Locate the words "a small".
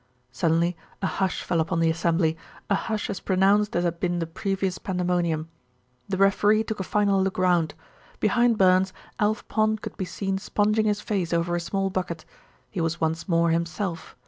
11.55-11.91